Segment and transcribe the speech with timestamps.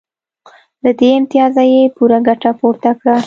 [0.83, 3.15] له دې امتیازه یې پوره ګټه پورته کړه